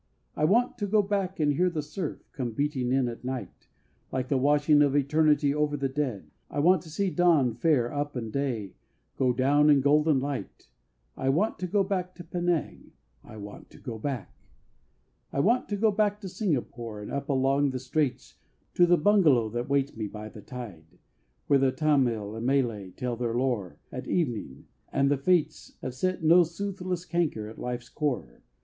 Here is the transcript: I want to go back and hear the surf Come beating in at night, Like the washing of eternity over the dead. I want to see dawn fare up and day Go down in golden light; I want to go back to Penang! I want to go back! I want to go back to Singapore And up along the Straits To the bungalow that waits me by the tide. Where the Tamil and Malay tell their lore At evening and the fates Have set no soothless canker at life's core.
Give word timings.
I 0.35 0.45
want 0.45 0.79
to 0.79 0.87
go 0.87 1.03
back 1.03 1.39
and 1.39 1.53
hear 1.53 1.69
the 1.69 1.83
surf 1.83 2.23
Come 2.33 2.53
beating 2.53 2.91
in 2.91 3.07
at 3.07 3.23
night, 3.23 3.67
Like 4.11 4.29
the 4.29 4.37
washing 4.39 4.81
of 4.81 4.95
eternity 4.95 5.53
over 5.53 5.77
the 5.77 5.87
dead. 5.89 6.31
I 6.49 6.57
want 6.57 6.81
to 6.81 6.89
see 6.89 7.11
dawn 7.11 7.53
fare 7.53 7.93
up 7.93 8.15
and 8.15 8.33
day 8.33 8.73
Go 9.15 9.31
down 9.31 9.69
in 9.69 9.79
golden 9.79 10.19
light; 10.19 10.69
I 11.15 11.29
want 11.29 11.59
to 11.59 11.67
go 11.67 11.83
back 11.83 12.15
to 12.15 12.23
Penang! 12.23 12.93
I 13.23 13.37
want 13.37 13.69
to 13.69 13.77
go 13.77 13.99
back! 13.99 14.33
I 15.31 15.39
want 15.39 15.69
to 15.69 15.77
go 15.77 15.91
back 15.91 16.19
to 16.21 16.27
Singapore 16.29 16.99
And 16.99 17.11
up 17.11 17.29
along 17.29 17.69
the 17.69 17.77
Straits 17.77 18.39
To 18.73 18.87
the 18.87 18.97
bungalow 18.97 19.49
that 19.49 19.69
waits 19.69 19.95
me 19.95 20.07
by 20.07 20.29
the 20.29 20.41
tide. 20.41 20.97
Where 21.45 21.59
the 21.59 21.71
Tamil 21.71 22.33
and 22.35 22.43
Malay 22.43 22.89
tell 22.89 23.15
their 23.15 23.35
lore 23.35 23.77
At 23.91 24.07
evening 24.07 24.65
and 24.91 25.11
the 25.11 25.17
fates 25.17 25.77
Have 25.83 25.93
set 25.93 26.23
no 26.23 26.41
soothless 26.41 27.05
canker 27.05 27.47
at 27.47 27.59
life's 27.59 27.87
core. 27.87 28.41